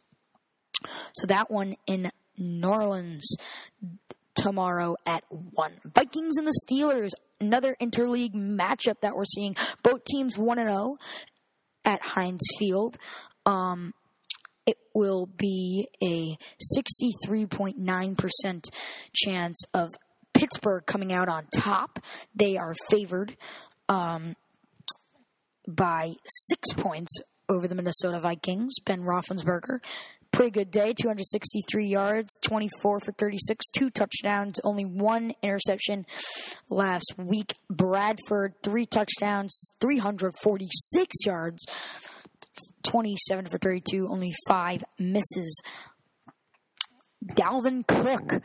So 1.15 1.27
that 1.27 1.51
one 1.51 1.77
in 1.87 2.11
New 2.37 2.69
Orleans 2.69 3.37
tomorrow 4.35 4.97
at 5.07 5.25
1. 5.29 5.73
Vikings 5.95 6.37
and 6.39 6.47
the 6.47 6.59
Steelers, 6.67 7.11
another 7.41 7.77
interleague 7.81 8.35
matchup 8.35 9.01
that 9.03 9.15
we're 9.15 9.25
seeing. 9.25 9.57
Both 9.83 10.05
teams 10.05 10.39
1 10.39 10.59
and 10.59 10.71
0 10.71 10.97
at 11.85 12.03
Heinz 12.03 12.41
Field. 12.59 12.97
Um, 13.45 13.95
it 14.67 14.79
will 14.95 15.27
be 15.27 15.89
a 16.03 16.37
63.9% 16.79 18.65
chance 19.13 19.65
of 19.75 19.91
Pittsburgh 20.41 20.87
coming 20.87 21.13
out 21.13 21.29
on 21.29 21.47
top. 21.55 21.99
They 22.35 22.57
are 22.57 22.73
favored 22.89 23.37
um, 23.91 24.37
by 25.69 26.15
six 26.49 26.73
points 26.73 27.19
over 27.47 27.69
the 27.69 27.75
Minnesota 27.75 28.21
Vikings. 28.21 28.77
Ben 28.87 29.03
Roethlisberger 29.03 29.81
pretty 30.33 30.53
good 30.53 30.71
day 30.71 30.95
263 30.95 31.87
yards 31.87 32.39
24 32.43 33.01
for 33.01 33.13
36 33.19 33.69
two 33.71 33.91
touchdowns 33.91 34.61
only 34.63 34.85
one 34.85 35.35
interception 35.43 36.07
last 36.69 37.13
week 37.19 37.57
bradford 37.69 38.55
three 38.63 38.87
touchdowns 38.87 39.73
346 39.81 41.17
yards 41.27 41.65
27 42.85 43.47
for 43.47 43.59
32 43.59 44.09
only 44.09 44.33
five 44.47 44.85
misses 45.01 45.61
dalvin 47.35 47.85
cook 47.85 48.41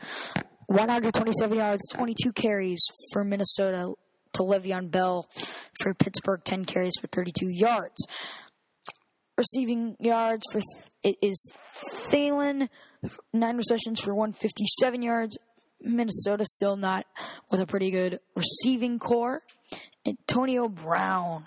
127 0.66 1.56
yards 1.56 1.82
22 1.94 2.32
carries 2.32 2.80
for 3.12 3.24
minnesota 3.24 3.92
to 4.32 4.42
Le'Veon 4.42 4.90
Bell 4.90 5.26
for 5.82 5.94
Pittsburgh, 5.94 6.42
10 6.44 6.64
carries 6.66 6.92
for 7.00 7.06
32 7.06 7.48
yards 7.48 7.96
receiving 9.36 9.96
yards 10.00 10.44
for 10.50 10.60
it 11.02 11.16
is 11.22 11.50
Thielen, 12.10 12.68
nine 13.32 13.56
receptions 13.56 14.00
for 14.00 14.14
157 14.14 15.02
yards. 15.02 15.38
Minnesota 15.80 16.44
still 16.46 16.76
not 16.76 17.06
with 17.50 17.60
a 17.60 17.66
pretty 17.66 17.90
good 17.90 18.18
receiving 18.34 18.98
core. 18.98 19.42
Antonio 20.06 20.68
Brown, 20.68 21.44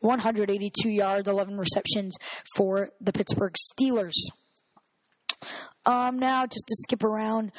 182 0.00 0.88
yards, 0.88 1.28
11 1.28 1.58
receptions 1.58 2.16
for 2.54 2.90
the 3.00 3.12
Pittsburgh 3.12 3.54
Steelers. 3.54 4.14
Um, 5.84 6.18
now 6.18 6.46
just 6.46 6.66
to 6.68 6.76
skip 6.76 7.02
around 7.02 7.52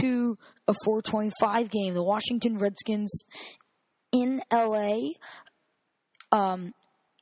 to 0.00 0.38
a 0.68 0.74
425 0.84 1.70
game, 1.70 1.94
the 1.94 2.02
Washington 2.02 2.58
Redskins 2.58 3.24
in 4.12 4.42
LA. 4.52 4.98
Um, 6.32 6.72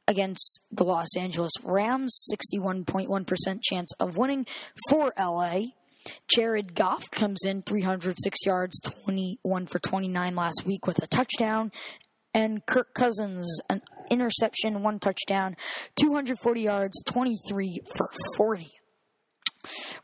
against 0.08 0.60
the 0.72 0.84
Los 0.84 1.16
Angeles 1.16 1.52
Rams, 1.62 2.26
61.1% 2.56 3.62
chance 3.62 3.90
of 4.00 4.16
winning 4.16 4.46
for 4.88 5.12
LA. 5.18 5.60
Jared 6.34 6.74
Goff 6.74 7.10
comes 7.10 7.44
in 7.44 7.62
306 7.62 8.38
yards, 8.46 8.80
21 9.04 9.66
for 9.66 9.78
29 9.78 10.34
last 10.34 10.62
week 10.64 10.86
with 10.86 11.02
a 11.02 11.06
touchdown. 11.06 11.70
And 12.32 12.64
Kirk 12.64 12.94
Cousins, 12.94 13.60
an 13.68 13.82
interception, 14.10 14.82
one 14.82 14.98
touchdown, 14.98 15.56
240 16.00 16.60
yards, 16.60 17.02
23 17.04 17.80
for 17.96 18.08
40. 18.36 18.70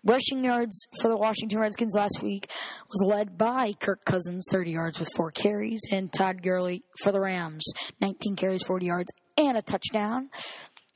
Rushing 0.04 0.44
yards 0.44 0.86
for 1.00 1.08
the 1.08 1.16
Washington 1.16 1.58
Redskins 1.58 1.94
last 1.94 2.20
week 2.22 2.50
was 2.88 3.02
led 3.06 3.38
by 3.38 3.72
Kirk 3.72 4.04
Cousins, 4.04 4.44
30 4.50 4.72
yards 4.72 4.98
with 4.98 5.08
four 5.14 5.30
carries, 5.30 5.80
and 5.90 6.12
Todd 6.12 6.42
Gurley 6.42 6.82
for 7.02 7.12
the 7.12 7.20
Rams, 7.20 7.64
19 8.00 8.36
carries, 8.36 8.62
40 8.64 8.86
yards, 8.86 9.12
and 9.36 9.56
a 9.56 9.62
touchdown. 9.62 10.30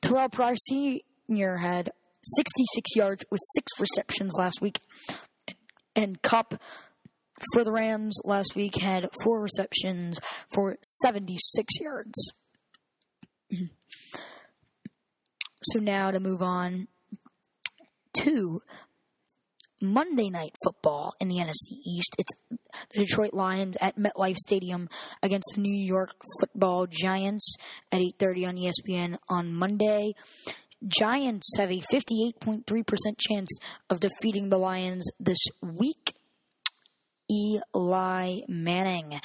Terrelle 0.02 0.30
Pryor 0.30 0.56
Sr. 0.56 1.56
had 1.56 1.90
66 2.22 2.96
yards 2.96 3.24
with 3.30 3.40
six 3.54 3.72
receptions 3.78 4.34
last 4.36 4.60
week. 4.60 4.80
And 5.94 6.20
Kupp 6.22 6.60
for 7.52 7.64
the 7.64 7.72
Rams 7.72 8.18
last 8.24 8.54
week 8.54 8.76
had 8.76 9.08
four 9.22 9.40
receptions 9.40 10.18
for 10.52 10.76
76 10.82 11.72
yards. 11.80 12.32
So 15.72 15.80
now 15.80 16.12
to 16.12 16.20
move 16.20 16.40
on 16.40 16.86
to 18.14 18.62
Monday 19.80 20.28
night 20.28 20.54
football 20.64 21.14
in 21.20 21.28
the 21.28 21.36
NFC 21.36 21.78
East. 21.86 22.16
It's 22.18 22.32
the 22.50 22.58
Detroit 23.04 23.32
Lions 23.32 23.76
at 23.80 23.96
MetLife 23.96 24.36
Stadium 24.36 24.88
against 25.22 25.52
the 25.54 25.60
New 25.60 25.86
York 25.86 26.14
Football 26.40 26.86
Giants 26.86 27.56
at 27.92 28.00
8:30 28.00 28.46
on 28.46 28.56
ESPN 28.56 29.18
on 29.28 29.52
Monday. 29.52 30.14
Giants 30.86 31.56
have 31.58 31.70
a 31.70 31.80
58.3% 31.92 33.18
chance 33.18 33.58
of 33.90 34.00
defeating 34.00 34.48
the 34.48 34.58
Lions 34.58 35.08
this 35.18 35.38
week. 35.60 36.14
Eli 37.30 38.40
Manning 38.48 39.20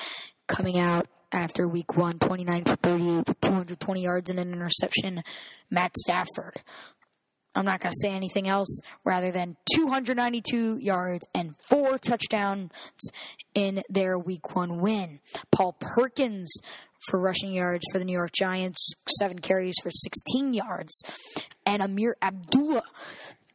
coming 0.48 0.80
out 0.80 1.08
after 1.32 1.68
week 1.68 1.96
one, 1.96 2.20
29 2.20 2.66
for 2.66 2.76
38 2.76 3.28
with 3.28 3.42
220 3.42 4.02
yards 4.02 4.30
and 4.30 4.40
an 4.40 4.54
interception. 4.54 5.24
Matt 5.70 5.92
Stafford. 5.98 6.62
I'm 7.56 7.66
not 7.66 7.82
going 7.82 7.92
to 7.92 8.00
say 8.02 8.14
anything 8.14 8.48
else 8.48 8.80
rather 9.04 9.32
than 9.32 9.58
292 9.76 10.78
yards 10.78 11.28
and 11.34 11.56
four 11.70 11.98
touchdowns 11.98 12.72
in 13.54 13.82
their 13.90 14.18
week 14.18 14.56
one 14.56 14.80
win. 14.80 15.20
Paul 15.52 15.76
Perkins 15.80 16.52
for 17.10 17.20
rushing 17.20 17.52
yards 17.52 17.84
for 17.92 18.00
the 18.00 18.06
New 18.06 18.14
York 18.14 18.32
Giants, 18.32 18.94
seven 19.20 19.40
carries 19.40 19.76
for 19.84 19.92
16 19.92 20.54
yards. 20.54 21.02
And 21.66 21.82
Ameer 21.82 22.14
Abdullah 22.22 22.84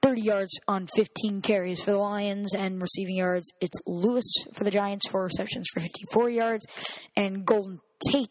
30 0.02 0.20
yards 0.20 0.60
on 0.68 0.86
15 0.94 1.42
carries 1.42 1.80
for 1.82 1.90
the 1.90 1.98
Lions 1.98 2.54
and 2.54 2.80
receiving 2.80 3.16
yards. 3.16 3.52
It's 3.60 3.78
Lewis 3.86 4.32
for 4.52 4.64
the 4.64 4.70
Giants, 4.70 5.08
four 5.08 5.24
receptions 5.24 5.66
for 5.72 5.80
54 5.80 6.30
yards, 6.30 6.66
and 7.16 7.44
Golden 7.44 7.80
Tate 8.06 8.30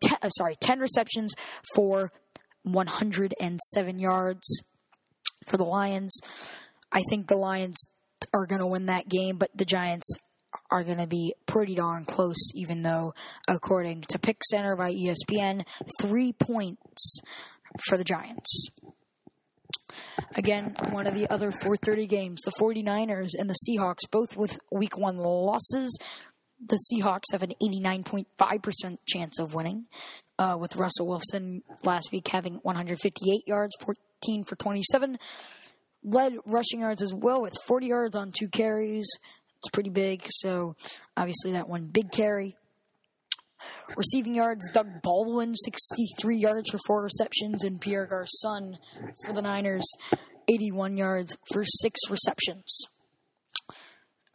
te- 0.00 0.16
uh, 0.22 0.28
sorry 0.28 0.56
10 0.60 0.78
receptions 0.78 1.34
for 1.74 2.12
107 2.62 3.98
yards 3.98 4.62
for 5.46 5.56
the 5.56 5.64
Lions. 5.64 6.20
I 6.92 7.02
think 7.10 7.26
the 7.26 7.36
Lions 7.36 7.88
are 8.32 8.46
going 8.46 8.60
to 8.60 8.66
win 8.66 8.86
that 8.86 9.08
game, 9.08 9.36
but 9.36 9.50
the 9.54 9.64
Giants 9.64 10.06
are 10.70 10.84
going 10.84 10.98
to 10.98 11.06
be 11.06 11.34
pretty 11.46 11.74
darn 11.74 12.04
close, 12.04 12.50
even 12.54 12.82
though, 12.82 13.14
according 13.48 14.02
to 14.08 14.18
Pick 14.18 14.42
Center 14.44 14.76
by 14.76 14.92
ESPN, 14.92 15.64
three 16.00 16.32
points 16.32 17.20
for 17.86 17.96
the 17.96 18.04
Giants. 18.04 18.68
Again, 20.34 20.76
one 20.90 21.06
of 21.06 21.14
the 21.14 21.30
other 21.30 21.50
430 21.50 22.06
games, 22.06 22.40
the 22.44 22.52
49ers 22.60 23.30
and 23.38 23.48
the 23.48 23.56
Seahawks, 23.68 24.10
both 24.10 24.36
with 24.36 24.58
week 24.70 24.98
one 24.98 25.18
losses. 25.18 25.96
The 26.64 26.78
Seahawks 26.90 27.32
have 27.32 27.42
an 27.42 27.52
89.5% 27.62 28.98
chance 29.06 29.38
of 29.38 29.54
winning, 29.54 29.86
uh, 30.38 30.56
with 30.58 30.76
Russell 30.76 31.06
Wilson 31.06 31.62
last 31.82 32.10
week 32.12 32.28
having 32.28 32.54
158 32.62 33.46
yards, 33.46 33.76
14 34.22 34.44
for 34.44 34.56
27. 34.56 35.18
Led 36.04 36.34
rushing 36.46 36.80
yards 36.80 37.02
as 37.02 37.12
well 37.12 37.42
with 37.42 37.54
40 37.66 37.86
yards 37.86 38.16
on 38.16 38.32
two 38.32 38.48
carries. 38.48 39.08
It's 39.58 39.70
pretty 39.72 39.90
big, 39.90 40.24
so 40.28 40.76
obviously 41.16 41.52
that 41.52 41.68
one 41.68 41.86
big 41.86 42.12
carry. 42.12 42.56
Receiving 43.96 44.34
yards, 44.34 44.68
Doug 44.72 45.02
Baldwin, 45.02 45.54
63 45.54 46.36
yards 46.36 46.70
for 46.70 46.78
four 46.86 47.02
receptions, 47.02 47.64
and 47.64 47.80
Pierre 47.80 48.06
Garcon 48.06 48.78
for 49.24 49.32
the 49.32 49.42
Niners, 49.42 49.84
81 50.46 50.96
yards 50.96 51.36
for 51.52 51.64
six 51.64 51.98
receptions. 52.08 52.82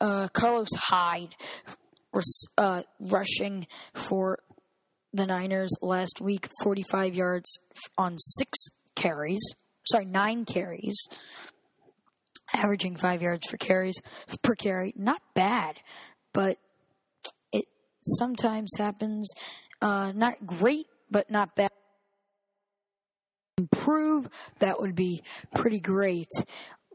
Uh, 0.02 0.28
Carlos 0.30 0.74
Hyde, 0.76 1.36
uh, 2.58 2.82
rushing 3.00 3.68
for 3.94 4.40
the 5.14 5.26
Niners 5.26 5.70
last 5.82 6.20
week, 6.20 6.50
45 6.64 7.16
yards 7.16 7.60
on 7.98 8.18
six 8.18 8.68
carries. 8.96 9.42
Sorry, 9.86 10.06
nine 10.06 10.46
carries. 10.46 11.08
Averaging 12.54 12.98
five 12.98 13.22
yards 13.22 13.48
for 13.48 13.58
carries 13.58 13.96
per 14.42 14.56
carry. 14.56 14.94
Not 14.98 15.22
bad, 15.34 15.80
but 16.34 16.58
it 17.52 17.66
sometimes 18.04 18.72
happens. 18.78 19.32
Uh, 19.82 20.12
not 20.14 20.46
great, 20.46 20.86
but 21.10 21.32
not 21.32 21.56
bad. 21.56 21.72
Improve, 23.58 24.28
that 24.60 24.80
would 24.80 24.96
be 24.96 25.22
pretty 25.56 25.80
great 25.80 26.30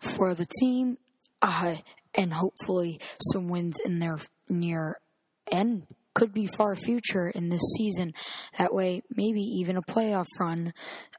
for 0.01 0.35
the 0.35 0.46
team, 0.61 0.99
uh, 1.40 1.77
and 2.14 2.33
hopefully 2.33 3.01
some 3.33 3.49
wins 3.49 3.79
in 3.85 3.99
their 3.99 4.18
near 4.49 4.99
and 5.51 5.87
could 6.14 6.33
be 6.33 6.46
far 6.46 6.75
future 6.75 7.29
in 7.29 7.49
this 7.49 7.62
season. 7.77 8.14
That 8.59 8.72
way, 8.75 9.03
maybe 9.11 9.42
even 9.42 9.77
a 9.77 9.83
playoff 9.83 10.27
run 10.38 10.72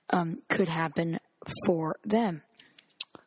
um, 0.10 0.40
could 0.50 0.68
happen 0.68 1.20
for 1.66 1.96
them. 2.04 2.42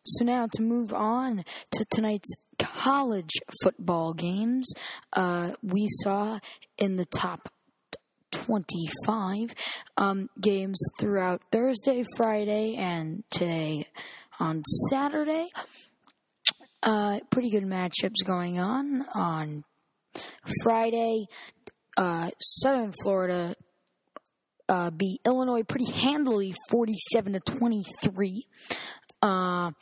So 0.04 0.24
now 0.24 0.48
to 0.54 0.62
move 0.62 0.92
on 0.92 1.44
to 1.72 1.84
tonight's 1.90 2.32
college 2.58 3.32
football 3.62 4.12
games, 4.14 4.72
uh, 5.12 5.52
we 5.62 5.86
saw 6.02 6.38
in 6.78 6.96
the 6.96 7.04
top 7.04 7.48
25 8.32 9.54
um, 9.96 10.28
games 10.40 10.78
throughout 10.98 11.42
Thursday, 11.50 12.04
Friday, 12.16 12.76
and 12.76 13.24
today 13.30 13.86
on 14.38 14.62
Saturday. 14.88 15.48
Uh, 16.82 17.20
pretty 17.30 17.50
good 17.50 17.64
matchups 17.64 18.24
going 18.26 18.58
on 18.58 19.04
on 19.14 19.64
Friday. 20.62 21.26
Uh, 21.96 22.30
Southern 22.40 22.92
Florida 23.02 23.54
uh, 24.70 24.90
beat 24.90 25.20
Illinois 25.26 25.64
pretty 25.64 25.90
handily, 25.90 26.54
forty-seven 26.70 27.34
to 27.34 27.40
twenty-three. 27.40 28.46
Uh, 29.20 29.72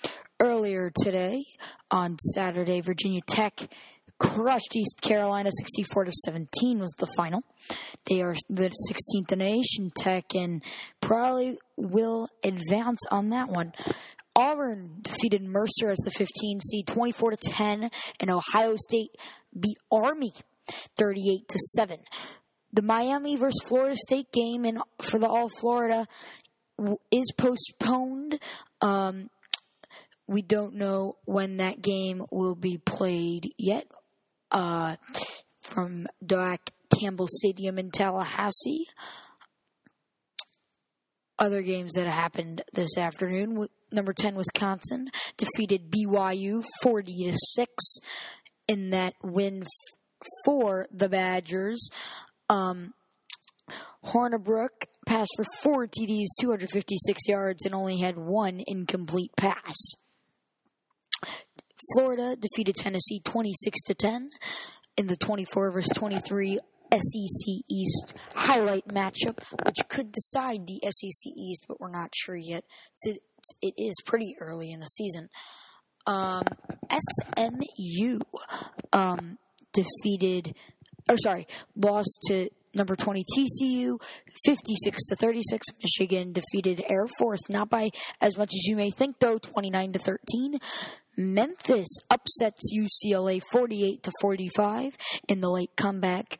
earlier 0.40 0.90
today 1.04 1.44
on 1.90 2.16
Saturday, 2.34 2.80
Virginia 2.80 3.20
Tech 3.26 3.68
crushed 4.18 4.74
East 4.74 5.00
Carolina 5.00 5.48
64 5.56 6.06
to 6.06 6.12
17 6.24 6.80
was 6.80 6.92
the 6.98 7.06
final. 7.16 7.44
They 8.08 8.20
are 8.22 8.34
the 8.48 8.64
16th 8.64 8.72
in 9.14 9.24
the 9.28 9.36
nation 9.36 9.92
Tech 9.96 10.34
and 10.34 10.62
probably 11.00 11.58
will 11.76 12.28
advance 12.42 12.98
on 13.12 13.30
that 13.30 13.48
one. 13.48 13.72
Auburn 14.34 15.00
defeated 15.02 15.42
Mercer 15.42 15.90
as 15.90 15.98
the 15.98 16.10
15 16.10 16.60
seed 16.60 16.86
24 16.86 17.30
to 17.32 17.36
10 17.36 17.90
and 18.20 18.30
Ohio 18.30 18.74
State 18.76 19.10
beat 19.58 19.78
Army 19.90 20.32
38 20.98 21.48
to 21.48 21.58
7. 21.76 21.98
The 22.72 22.82
Miami 22.82 23.36
versus 23.36 23.62
Florida 23.66 23.96
State 23.96 24.30
game 24.32 24.64
in 24.64 24.78
for 25.00 25.18
the 25.18 25.28
All 25.28 25.48
Florida 25.60 26.06
is 27.10 27.32
postponed. 27.36 28.38
Um, 28.80 29.30
we 30.26 30.42
don't 30.42 30.74
know 30.74 31.16
when 31.24 31.56
that 31.56 31.80
game 31.80 32.24
will 32.30 32.54
be 32.54 32.78
played 32.78 33.52
yet. 33.56 33.86
Uh, 34.50 34.96
from 35.68 36.06
Doak 36.24 36.60
Campbell 36.98 37.28
Stadium 37.28 37.78
in 37.78 37.90
Tallahassee. 37.90 38.86
Other 41.38 41.62
games 41.62 41.92
that 41.94 42.06
happened 42.08 42.62
this 42.72 42.96
afternoon. 42.98 43.68
Number 43.92 44.12
10, 44.12 44.34
Wisconsin 44.34 45.08
defeated 45.36 45.90
BYU 45.90 46.64
40 46.82 47.30
to 47.30 47.38
6 47.38 47.84
in 48.66 48.90
that 48.90 49.14
win 49.22 49.64
for 50.44 50.86
the 50.90 51.08
Badgers. 51.08 51.90
Um, 52.48 52.94
passed 55.06 55.30
for 55.36 55.44
four 55.62 55.86
TDs, 55.86 56.26
256 56.40 57.20
yards, 57.26 57.64
and 57.64 57.74
only 57.74 57.98
had 57.98 58.16
one 58.16 58.62
incomplete 58.66 59.32
pass. 59.36 59.76
Florida 61.94 62.36
defeated 62.36 62.74
Tennessee 62.76 63.20
26 63.24 63.82
to 63.84 63.94
10 63.94 64.30
in 64.96 65.06
the 65.06 65.16
24 65.16 65.70
versus 65.70 65.90
23 65.94 66.58
SEC 66.92 67.54
East 67.70 68.14
highlight 68.34 68.86
matchup, 68.88 69.38
which 69.64 69.76
could 69.88 70.12
decide 70.12 70.66
the 70.66 70.80
SEC 70.84 71.32
East, 71.36 71.64
but 71.68 71.80
we're 71.80 71.90
not 71.90 72.12
sure 72.14 72.36
yet. 72.36 72.64
It's, 73.04 73.18
it 73.62 73.74
is 73.76 73.94
pretty 74.04 74.36
early 74.40 74.70
in 74.70 74.80
the 74.80 74.86
season. 74.86 75.28
Um, 76.06 76.44
SMU 76.90 78.20
um, 78.92 79.38
defeated, 79.72 80.54
or 81.08 81.16
sorry, 81.18 81.46
lost 81.76 82.18
to 82.28 82.48
number 82.74 82.96
20 82.96 83.24
TCU, 83.36 84.00
56 84.44 85.06
to 85.06 85.16
36. 85.16 85.66
Michigan 85.82 86.32
defeated 86.32 86.82
Air 86.88 87.06
Force, 87.18 87.48
not 87.48 87.68
by 87.68 87.90
as 88.20 88.36
much 88.36 88.50
as 88.54 88.66
you 88.66 88.76
may 88.76 88.90
think, 88.90 89.18
though, 89.18 89.38
29 89.38 89.92
to 89.92 89.98
13. 89.98 90.58
Memphis 91.16 91.88
upsets 92.10 92.72
UCLA 92.72 93.42
48 93.50 94.02
to 94.04 94.12
45 94.20 94.96
in 95.26 95.40
the 95.40 95.50
late 95.50 95.74
comeback. 95.76 96.38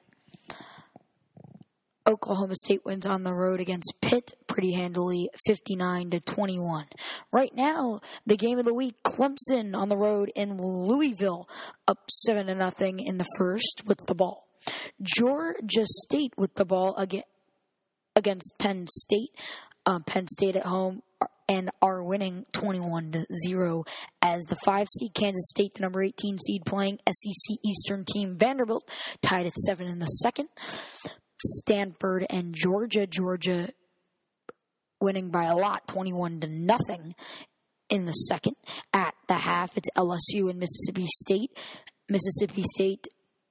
Oklahoma 2.07 2.55
State 2.55 2.87
wins 2.87 3.07
on 3.07 3.23
the 3.23 3.35
road 3.35 3.61
against 3.61 3.93
Pitt, 4.01 4.33
pretty 4.47 4.73
handily, 4.73 5.29
59 5.47 6.11
to 6.11 6.21
21. 6.21 6.87
Right 7.33 7.55
now, 7.55 8.01
the 8.25 8.37
game 8.37 8.59
of 8.59 8.65
the 8.65 8.73
week, 8.73 8.95
Clemson 9.05 9.77
on 9.77 9.91
the 9.91 9.97
road 9.97 10.33
in 10.35 10.57
Louisville, 10.57 11.51
up 11.87 11.99
7 12.09 12.47
to 12.47 12.55
nothing 12.55 13.01
in 13.01 13.19
the 13.19 13.27
first 13.37 13.83
with 13.85 14.07
the 14.07 14.15
ball. 14.15 14.48
Georgia 15.03 15.85
State 15.85 16.35
with 16.37 16.55
the 16.55 16.65
ball 16.65 16.97
against 18.17 18.53
Penn 18.59 18.87
State. 18.89 19.31
Um, 19.87 20.03
Penn 20.05 20.27
State 20.27 20.57
at 20.57 20.67
home 20.67 21.03
and 21.49 21.71
are 21.81 22.03
winning 22.03 22.45
21 22.53 23.13
to 23.13 23.27
0 23.47 23.85
as 24.21 24.45
the 24.45 24.57
5 24.65 24.87
seed 24.99 25.15
Kansas 25.15 25.49
State, 25.49 25.75
the 25.75 25.83
number 25.83 26.03
18 26.03 26.39
seed 26.39 26.63
playing 26.67 26.99
SEC 27.11 27.57
Eastern 27.65 28.05
team 28.05 28.37
Vanderbilt, 28.37 28.89
tied 29.23 29.47
at 29.47 29.57
7 29.57 29.87
in 29.87 29.99
the 29.99 30.07
second. 30.07 30.49
Stanford 31.41 32.27
and 32.29 32.55
Georgia, 32.55 33.07
Georgia 33.07 33.71
winning 35.01 35.31
by 35.31 35.45
a 35.45 35.57
lot, 35.57 35.87
21 35.89 36.41
to 36.41 36.49
nothing 36.49 37.15
in 37.89 38.05
the 38.05 38.13
second. 38.13 38.57
At 38.93 39.15
the 39.29 39.35
half, 39.37 39.77
it's 39.77 39.89
LSU 39.97 40.51
and 40.51 40.59
Mississippi 40.59 41.07
State. 41.07 41.57
Mississippi 42.09 42.65
State 42.75 43.07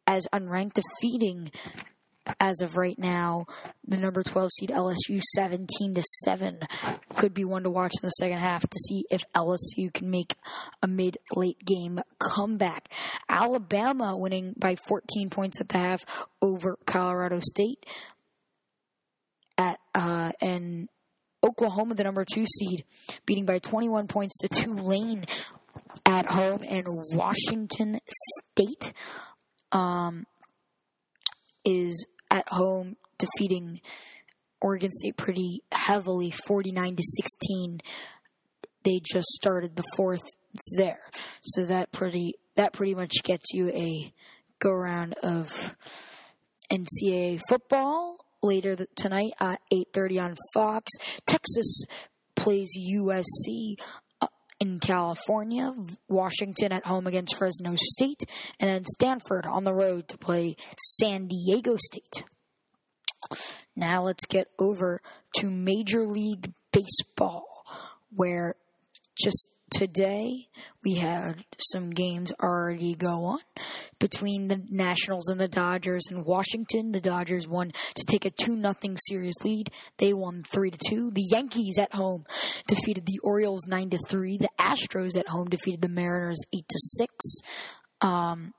as 0.07 0.25
unranked 0.33 0.73
defeating 0.73 1.51
as 2.39 2.61
of 2.61 2.75
right 2.75 2.97
now, 2.97 3.45
the 3.87 3.97
number 3.97 4.23
12 4.23 4.49
seed 4.51 4.69
LSU 4.69 5.21
17 5.35 5.93
to 5.93 6.03
7 6.25 6.59
could 7.15 7.33
be 7.33 7.45
one 7.45 7.63
to 7.63 7.69
watch 7.69 7.93
in 8.01 8.05
the 8.05 8.09
second 8.11 8.39
half 8.39 8.61
to 8.61 8.79
see 8.79 9.05
if 9.09 9.23
LSU 9.35 9.93
can 9.93 10.09
make 10.09 10.35
a 10.81 10.87
mid 10.87 11.17
late 11.35 11.63
game 11.63 11.99
comeback. 12.19 12.91
Alabama 13.29 14.17
winning 14.17 14.53
by 14.57 14.75
14 14.75 15.29
points 15.29 15.61
at 15.61 15.69
the 15.69 15.77
half 15.77 16.05
over 16.41 16.77
Colorado 16.85 17.39
State 17.39 17.85
at 19.57 19.79
uh, 19.95 20.31
and 20.41 20.89
Oklahoma, 21.43 21.95
the 21.95 22.03
number 22.03 22.25
two 22.25 22.45
seed, 22.45 22.83
beating 23.25 23.45
by 23.45 23.59
21 23.59 24.07
points 24.07 24.37
to 24.39 24.47
Tulane 24.47 25.25
at 26.05 26.25
home, 26.25 26.63
and 26.67 26.85
Washington 26.87 27.99
State 28.09 28.93
um, 29.71 30.25
is 31.65 32.05
at 32.29 32.45
home 32.47 32.95
defeating 33.17 33.81
Oregon 34.61 34.91
State 34.91 35.17
pretty 35.17 35.61
heavily, 35.71 36.31
49 36.31 36.95
to 36.95 37.03
16. 37.03 37.79
They 38.83 39.01
just 39.03 39.27
started 39.27 39.75
the 39.75 39.83
fourth 39.95 40.23
there, 40.75 41.01
so 41.41 41.65
that 41.65 41.91
pretty 41.91 42.35
that 42.55 42.73
pretty 42.73 42.95
much 42.95 43.11
gets 43.23 43.53
you 43.53 43.69
a 43.69 44.13
go 44.59 44.71
round 44.71 45.13
of 45.21 45.75
NCAA 46.71 47.39
football 47.47 48.25
later 48.41 48.77
tonight 48.95 49.33
at 49.39 49.59
8:30 49.71 50.19
on 50.19 50.35
Fox. 50.53 50.91
Texas 51.25 51.85
plays 52.35 52.71
USC 52.77 53.77
in 54.59 54.79
California, 54.79 55.73
Washington 56.07 56.71
at 56.71 56.85
home 56.85 57.07
against 57.07 57.35
Fresno 57.35 57.75
State, 57.75 58.23
and 58.59 58.69
then 58.69 58.83
Stanford 58.85 59.45
on 59.45 59.63
the 59.63 59.73
road 59.73 60.07
to 60.09 60.17
play 60.17 60.55
San 60.77 61.27
Diego 61.27 61.75
State. 61.77 62.23
Now 63.75 64.03
let's 64.03 64.25
get 64.25 64.47
over 64.57 65.01
to 65.37 65.49
Major 65.49 66.07
League 66.07 66.53
Baseball, 66.71 67.45
where 68.15 68.55
just 69.15 69.49
today 69.69 70.47
we 70.83 70.95
had 70.95 71.43
some 71.59 71.89
games 71.89 72.31
already 72.41 72.95
go 72.95 73.25
on 73.25 73.39
between 73.99 74.47
the 74.47 74.61
Nationals 74.69 75.27
and 75.27 75.39
the 75.39 75.47
Dodgers 75.47 76.03
in 76.09 76.23
Washington. 76.23 76.91
The 76.91 77.01
Dodgers 77.01 77.47
won 77.47 77.71
to 77.95 78.03
take 78.07 78.25
a 78.25 78.29
2 78.29 78.55
nothing 78.55 78.97
series 78.97 79.35
lead. 79.43 79.69
They 79.97 80.13
won 80.13 80.43
3 80.51 80.71
to 80.71 80.77
2. 80.89 81.11
The 81.11 81.27
Yankees 81.31 81.77
at 81.77 81.93
home 81.93 82.25
defeated 82.67 83.05
the 83.05 83.19
Orioles 83.23 83.67
9 83.67 83.89
to 83.91 83.99
3. 84.07 84.37
The 84.37 84.49
Astros 84.59 85.17
at 85.17 85.27
home 85.27 85.49
defeated 85.49 85.81
the 85.81 85.89
Mariners 85.89 86.41
8 86.53 86.67
to 86.67 86.79
6. 86.79 87.25
Um, 88.01 88.53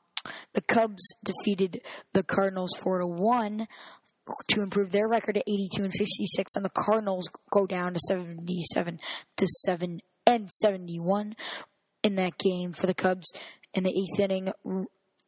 the 0.53 0.63
Cubs 0.63 1.15
defeated 1.25 1.81
the 2.13 2.23
Cardinals 2.23 2.75
4 2.83 2.99
to 2.99 3.07
1 3.07 3.67
to 4.49 4.61
improve 4.61 4.91
their 4.91 5.09
record 5.09 5.37
to 5.37 5.41
82 5.41 5.85
and 5.85 5.93
66 5.93 6.53
and 6.57 6.65
the 6.65 6.71
Cardinals 6.71 7.29
go 7.51 7.67
down 7.67 7.95
to 7.95 8.01
77 8.09 8.99
to 9.39 9.47
7 9.65 10.01
and 10.29 10.49
71 10.51 11.35
in 12.05 12.15
that 12.17 12.39
game 12.39 12.73
for 12.73 12.87
the 12.87 12.95
Cubs 12.95 13.33
in 13.75 13.83
the 13.83 13.91
8th 13.91 14.21
inning 14.21 14.53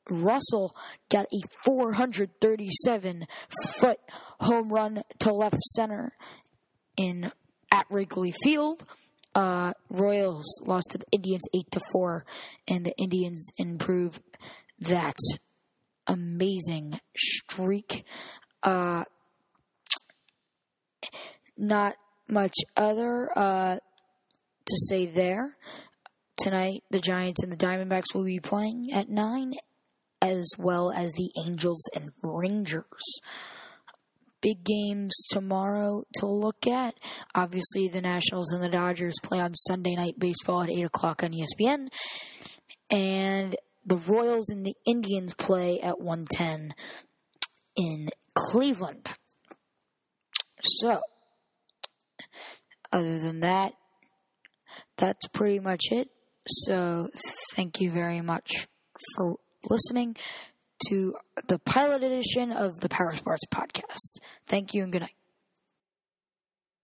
Russell 0.09 0.75
got 1.09 1.27
a 1.27 1.41
437 1.65 3.27
foot 3.75 3.99
home 4.41 4.69
run 4.69 5.03
to 5.21 5.33
left 5.33 5.61
center 5.75 6.13
in 6.97 7.31
at 7.73 7.87
Wrigley 7.91 8.35
Field. 8.43 8.85
Uh, 9.35 9.73
Royals 9.89 10.61
lost 10.67 10.89
to 10.91 10.99
the 10.99 11.07
Indians 11.13 11.43
eight 11.55 11.71
to 11.71 11.81
four, 11.93 12.25
and 12.67 12.85
the 12.85 12.95
Indians 12.99 13.47
improve 13.59 14.19
that 14.81 15.17
amazing 16.09 16.99
streak. 17.17 18.05
Uh, 18.63 19.05
not 21.57 21.95
much 22.27 22.55
other 22.77 23.31
uh, 23.37 23.79
to 24.71 24.79
say 24.89 25.07
there. 25.07 25.57
Tonight, 26.37 26.85
the 26.91 27.01
Giants 27.01 27.43
and 27.43 27.53
the 27.53 27.57
Diamondbacks 27.57 28.15
will 28.15 28.25
be 28.25 28.41
playing 28.41 28.91
at 28.95 29.11
9, 29.11 29.55
as 30.23 30.49
well 30.59 30.91
as 30.91 31.13
the 31.13 31.31
Angels 31.45 31.87
and 31.95 32.11
Rangers. 32.23 33.21
Big 34.41 34.65
games 34.65 35.13
tomorrow 35.31 36.05
to 36.15 36.27
look 36.27 36.67
at. 36.67 36.95
Obviously, 37.35 37.89
the 37.89 38.01
Nationals 38.01 38.53
and 38.53 38.63
the 38.63 38.71
Dodgers 38.71 39.17
play 39.23 39.39
on 39.39 39.55
Sunday 39.55 39.95
night 39.97 40.19
baseball 40.19 40.63
at 40.63 40.71
8 40.71 40.85
o'clock 40.85 41.23
on 41.23 41.33
ESPN. 41.33 41.89
And 42.91 43.55
the 43.85 43.97
Royals 43.97 44.49
and 44.49 44.65
the 44.65 44.75
Indians 44.87 45.35
play 45.35 45.81
at 45.81 46.01
110 46.01 46.73
in 47.77 48.09
Cleveland. 48.35 49.09
So, 50.63 51.01
other 52.93 53.19
than 53.19 53.41
that, 53.41 53.73
that's 54.97 55.27
pretty 55.29 55.61
much 55.61 55.85
it. 55.91 56.09
So, 56.47 57.09
thank 57.55 57.81
you 57.81 57.91
very 57.91 58.21
much 58.21 58.67
for 59.17 59.37
listening 59.69 60.17
to 60.89 61.15
the 61.47 61.59
pilot 61.59 62.03
edition 62.03 62.53
of 62.53 62.81
the 62.81 62.89
Power 62.89 63.15
Sports 63.15 63.45
Podcast. 63.53 64.21
Thank 64.47 64.75
you 64.75 64.83
and 64.83 64.93
good 64.93 65.03
night. 65.03 65.20